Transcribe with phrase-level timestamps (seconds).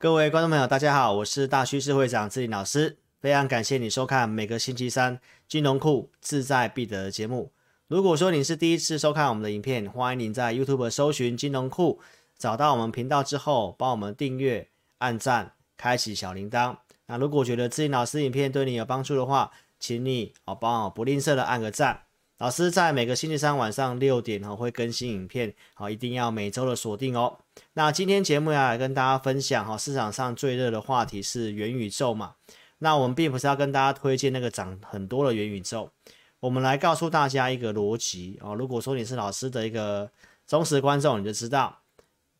[0.00, 5.18] 各位观众朋友，大家好，我是大趋势会长志林老师，非常感谢你收看每个星期三
[5.48, 7.50] 金融库志在必得的节目。
[7.88, 11.98] 如果说你是第一次收看我们的影片，欢迎您在 YouTube 搜寻金融库，
[12.38, 14.68] 找到我们频道之后，帮我们订阅、
[14.98, 16.76] 按赞、开启小铃铛。
[17.06, 22.02] 那如果觉得志林老师影片对你有帮助的话，请你哦帮我不吝啬的按个赞。
[22.38, 27.36] 老师在每个星期三晚上六点哦会更新影片，好，一定要每周的锁定哦。
[27.72, 32.36] 那今天节目要来跟大家分享哈，市场上最热的话题是元宇宙嘛。
[32.78, 35.90] 那我们并不是要跟大家推荐那个涨很多的元宇宙，
[36.38, 38.54] 我们来告诉大家一个逻辑哦。
[38.54, 40.08] 如果说你是老师的一个
[40.46, 41.80] 忠实观众，你就知道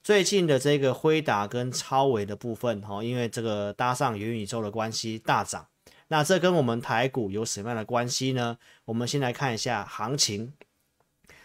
[0.05, 5.67] 最近的这个辉达跟超维的部分哈，因为这个搭上元宇宙的关系大涨。
[6.09, 8.59] 那这跟我们台股有什么样的关系呢？
[8.87, 10.53] 我们先来看一下行情。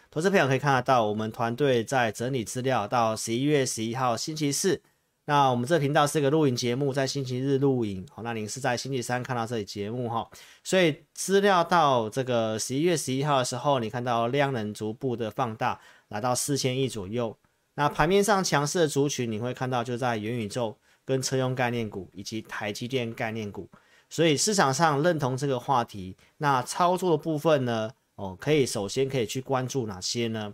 [0.09, 4.81] 投资朋友可以看得到，我们团队在整理资料，到十一月十一号星期四。
[5.25, 8.05] 那我们这频道是一个录影节目，在星期日录影。
[8.11, 10.29] 好，那您是在星期三看到这里节目哈。
[10.63, 17.37] 所以资料到这个十一月十一号的时候，你看到量能逐步的放大，来到四千亿左右。
[17.75, 23.69] 那盘面上强势的族群，你会看到就在元宇宙、跟车用概念股以及台积电概念股。
[24.13, 27.89] 所以市场上认同这个话题，那操作的部分呢？
[28.13, 30.53] 哦，可以首先可以去关注哪些呢？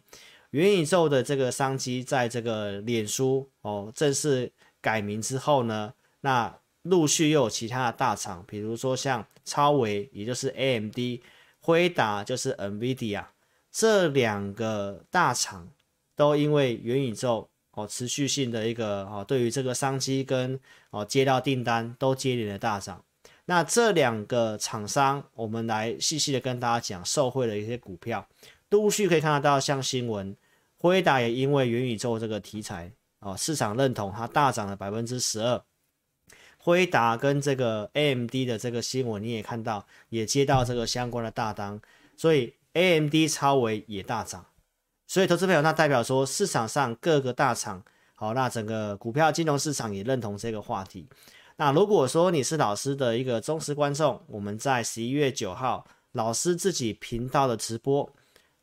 [0.52, 10.98] 元宇宙的这个商机，在这个脸书哦正式改名之后呢，那陆续又有其他的大厂，比如说像超维，也就是 AMD，
[11.60, 13.26] 辉达就是 NVIDIA，
[13.70, 15.68] 这两个大厂
[16.16, 20.58] 都因为元宇宙哦持续性的一个哦对于这个商机跟
[20.92, 23.04] 哦接到订单都接连的大涨。
[23.50, 28.28] 那这两个厂商，我们来细细的跟大家讲受惠的一些股票，
[28.70, 30.38] 陆续可以看得到，像新闻，
[30.78, 35.60] 辉达也因为元宇宙这个题材哦，市场认同它大涨了百分之十二。
[36.60, 41.82] 辉达跟这个 AMD 的这个新闻你也看到，也接到这个相关的大单，
[42.16, 44.46] 所以 AMD 超维也大涨。
[45.08, 47.84] 所以投资朋友，那代表说市场上各个大厂，
[48.14, 51.08] 好，那整个股票金融市场也认同这个话题。
[51.60, 58.10] 那如果说你是老师的一个忠实观众，我们在十一月九号老师自己频道的直播，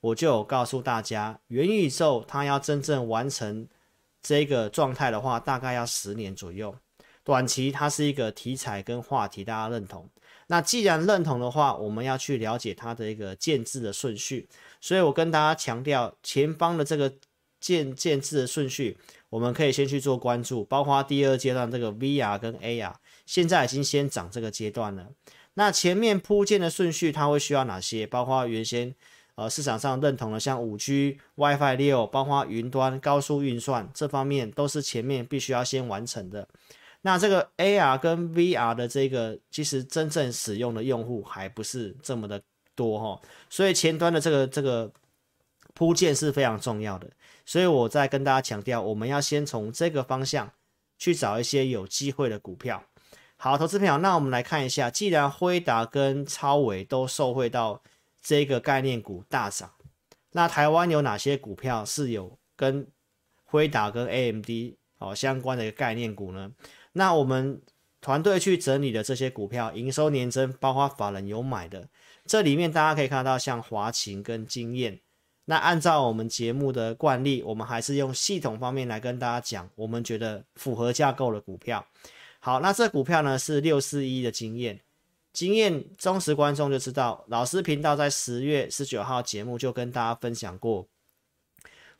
[0.00, 3.68] 我就有告诉大家，元宇宙它要真正完成
[4.22, 6.74] 这个状态的话，大概要十年左右。
[7.22, 10.08] 短期它是一个题材跟话题，大家认同。
[10.46, 14.48] 那既然认同的话，我们要去了解它的一个建制的顺序。
[14.80, 17.12] 所以我跟大家强调，前方的这个
[17.60, 18.96] 建建制的顺序。
[19.36, 22.94] 我们可以先去做关注，包括第二阶段这个 VR 跟 AR，
[23.26, 25.08] 现在已经先涨这个阶段了。
[25.52, 28.06] 那前面铺建的顺序，它会需要哪些？
[28.06, 28.94] 包括原先
[29.34, 36.48] 呃市场上认同的，像五 G、WiFi 六，包括云端、高速运算这方面，都是前面必须要先完成的。
[37.02, 42.40] 那这个 AR 跟 VR 的这个，其实真正使用的用户还不是这么的
[42.74, 43.20] 多哈，
[43.50, 44.90] 所以前端的这个这个
[45.74, 47.06] 铺建是非常重要的。
[47.46, 50.52] 所以我在跟大家强调，我们要先从这个方向
[50.98, 52.82] 去找一些有机会的股票。
[53.36, 57.80] 好，投资朋友，那我们来看一下，既然辉达跟超伟都受惠到
[58.20, 59.70] 这个概念股大涨，
[60.32, 62.88] 那台湾有哪些股票是有跟
[63.44, 64.50] 辉达跟 AMD
[64.98, 66.50] 哦相关的一个概念股呢？
[66.94, 67.62] 那我们
[68.00, 71.88] 团队去整理的这些股票，营收年增，包括法人有买的，
[72.24, 74.98] 这里面大家可以看到，像华勤跟经验。
[75.46, 81.86] 那按照我们节目的惯例，我们还是用系统方面来跟大家讲，我们觉得符合架构的股票。
[82.40, 84.80] 好，那这股票呢是六四一的经验，
[85.32, 90.88] 经验忠实观众就知道，老师频道在十月十九号节目就跟大家分享过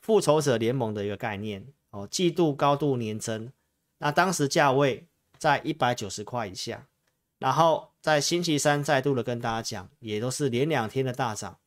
[0.01, 3.53] 复仇者联盟的一个概念哦，季度高度年增，
[3.99, 5.07] 那当时价位
[5.39, 6.87] 在一百九十块以下，
[7.39, 11.59] 然后在星期三再度的跟大家讲，也都是连两天的大涨。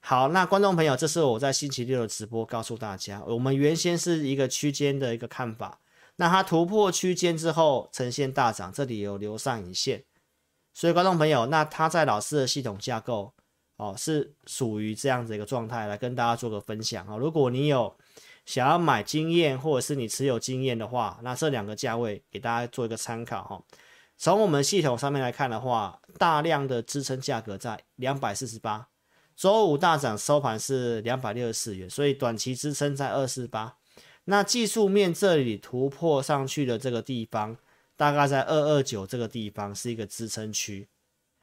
[0.00, 5.80] 好，那观众朋友，这是我在星期六的直播告诉大家，我们原先是一个区间的一个看法，
[6.16, 10.02] 那它突破区间之后呈现大涨，这里有留上影线，
[10.72, 13.34] 所以观众朋友，那它在老师的系统架构
[13.76, 17.16] 哦是属于这样子一个状态，来跟大家做个分享啊。
[17.16, 17.94] 如果你有
[18.46, 23.62] 想要买经验，或者是你持有经验的话，那这两个价位给大家做一个参考哈。
[24.16, 28.88] 从我们系统上面来看的话，大量的支撑价格在两百四十八。
[29.38, 33.76] 周五大涨，收盘是两百六十四元，所以短期支撑在二四八。
[34.24, 37.56] 那技术面这里突破上去的这个地方，
[37.96, 40.88] 大概在二二九这个地方是一个支撑区。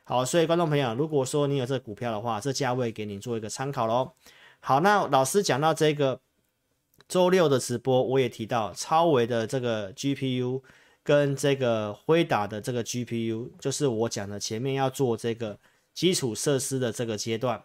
[0.04, 4.12] 好，所以观众朋友，如果说你有这股票的话，这价位给你做一个参考喽。
[4.60, 6.20] 好，那老师讲到这个
[7.08, 10.62] 周六的直播，我也提到超维的这个 GPU
[11.02, 15.58] 跟这个辉达的这个 GPU，就是我讲的前面要做这个
[15.94, 17.64] 基础设施的这个阶段，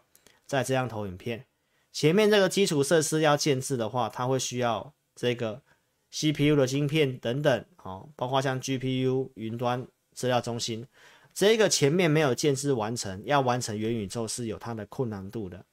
[0.51, 1.47] 在这样投影片。
[1.93, 5.63] 前面这个基础设施要建制的话，它会需要这个
[6.11, 10.85] CPU 的晶片等等，哦，包括像 GPU 云端资料中心，
[11.33, 15.65] 这个前面没有建制完成，要完成元宇宙是有它的困难度的，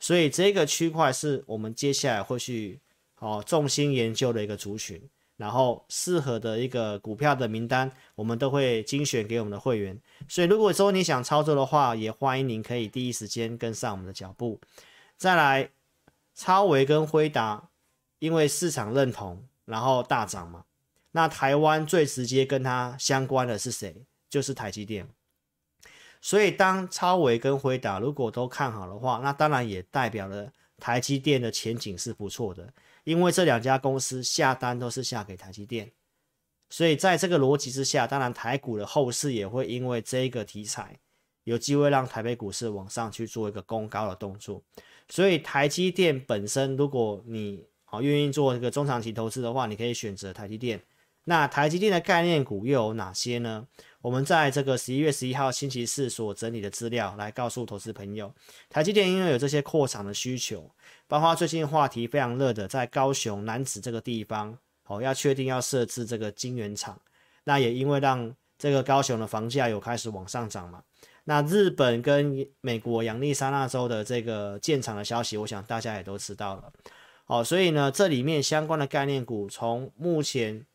[0.00, 2.80] 所以这个区块是我们接下来会去
[3.20, 5.00] 哦重心研究的一个族群。
[5.36, 10.00] 然后适合的一个股票的名单，我们都会精选给我们的会员。
[10.28, 14.60] 所以如果说你想操作的话，也欢迎您可以第一时间跟上我们的脚步。
[15.16, 15.70] 再来，
[16.34, 17.70] 超维跟辉达，
[18.18, 20.64] 因为市场认同，然后大涨嘛。
[21.12, 24.06] 那台湾最直接跟它相关的是谁？
[24.28, 25.08] 就是台积电。
[26.20, 32.72] 所以当超维跟辉达如果都看好的话，那当然也代表了台积电的前景是不错的。
[33.04, 35.92] 因为这两家公司下单都是下给台积电，
[36.70, 40.98] 所以在这个逻辑之下，当然台股的后市也会因为这个题材
[41.44, 44.62] 有机会让台北股市往上去做一个攻高的动作。
[45.08, 50.82] 所以台积电本身，如果你好愿意做一个中长期投资的话，你可以选择台积电。
[51.24, 53.66] 那台积电的概念股又有哪些呢？
[54.02, 58.30] 我们在这个十一月十一号星期四所整理的资料来告诉投资朋友，
[58.68, 60.70] 台积电因为有这些扩厂的需求，
[61.08, 67.00] 包括最近话题非常热的，在高雄南子这个地方，哦，要确定要设置这个晶圆厂，
[67.44, 70.82] 那也因为让这个高雄的房价有开始往上涨嘛，
[71.24, 76.70] 那日本跟美国亚利桑那州的这个建厂的消息，我想大家也都知道了，
[77.24, 80.66] 哦，所以呢，这里面相关的概念股从目前。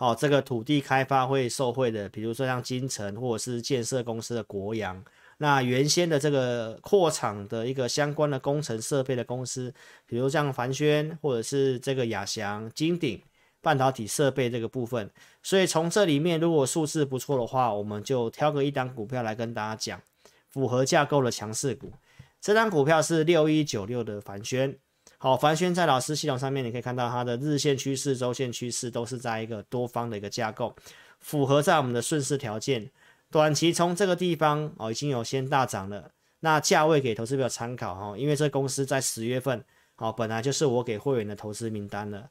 [0.00, 5.04] 好，这个土地开发会受惠的，比如说像金城或者是建设公司的国阳，
[5.36, 9.70] 那原先的这个扩厂的一个相关的工程设备的公司，
[10.06, 13.20] 比如像凡轩或者是这个亚翔、金鼎
[13.60, 15.10] 半导体设备这个部分，
[15.42, 20.00] 所以从这里面如果数字不错的话，我们就挑个一档股票来跟大家讲，
[20.48, 21.92] 符合架构的强势股，
[22.40, 24.78] 这张股票是六一九六的凡轩。
[25.22, 30.74] 好，凡轩在老师系统上面，你可以看到它的日线趋势、周线趋势都是在一个多方的一个架构，
[31.18, 32.90] 符合在我们的顺势条件。
[33.30, 36.10] 短期从这个地方哦，已经有先大涨了。
[36.40, 39.62] 那价位给投资朋友参考哈，因为这公司在十月份
[39.94, 42.30] 好本来就是我给会员的投资名单了。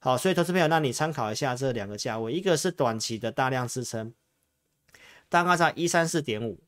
[0.00, 4.12] 好，所以投资朋友，那你参考一下这两个价位，一个是短期的大量支撑，
[5.28, 6.64] 大概在一三四点五。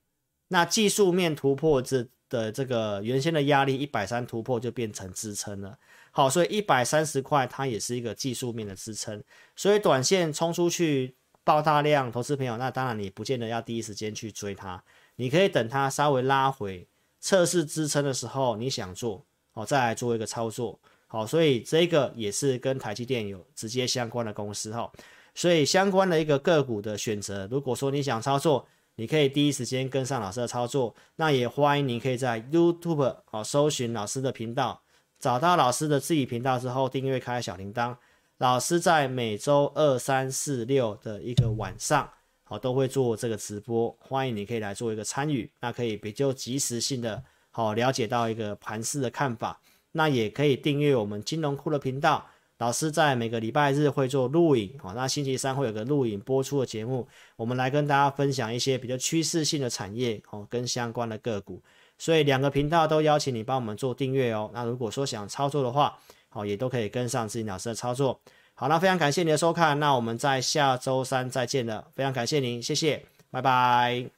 [0.46, 2.06] 那技术面突破这。
[2.28, 5.78] 的这个原先的压力一百三突破就变成支撑了，
[6.11, 9.23] 好，所以一百三十块它也是一个技术面的支撑，
[9.55, 11.14] 所以短线冲出去
[11.44, 14.82] 爆大量，投资朋友那当然你不见得要第一时间去追它，
[15.17, 16.88] 你可以等它稍微拉回
[17.20, 24.90] 测试支撑的时候，你想做哦再来做一个操作，好，所以这个也是跟台积电有直接相关的公司哈，
[25.34, 28.67] 所以相关的一个个股的选择，如果说你想操作。
[28.96, 34.82] 你可以第一时间跟上老师的操作，那也欢迎你可以在 YouTube 哦搜寻老师的频道，
[35.19, 37.96] 找到老师的自己频道之后订阅开小铃铛。
[38.38, 42.10] 老师在每周二、三、四、六的一个晚上，
[42.44, 49.60] 好都会做这个直播，欢迎你可以来做一个参与，那可以比较及时性的好了解到一个盘势的看法，
[49.93, 52.26] 那也可以订阅我们金融库的频道。
[52.58, 61.63] 老师在每个礼拜日会做录影，好，那星期三会有个录影播出的节目，我们来跟大家分享一些比较趋势性的产业，哦，跟相关的个股，
[61.98, 64.51] 所以两个频道都邀请你帮我们做订阅哦。
[64.55, 65.98] 那如果说想操作的话，
[66.31, 68.19] 好，也都可以跟上自己老师的操作。
[68.55, 74.10] 好，那非常感谢你的收看，那我们在下周三再见了，非常感谢您，谢谢，拜拜。